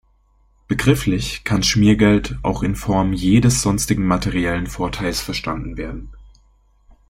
[0.67, 6.09] Begrifflich kann Schmiergeld auch in der Form jedes sonstigen materiellen Vorteils verstanden werden.